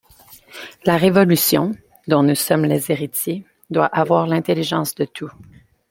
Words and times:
La 0.83 0.97
révolution, 0.97 1.73
dont 2.07 2.23
nous 2.23 2.33
sommes 2.33 2.65
les 2.65 2.89
héritiers, 2.91 3.45
doit 3.69 3.85
avoir 3.85 4.25
l’intelligence 4.25 4.95
de 4.95 5.05
tout. 5.05 5.29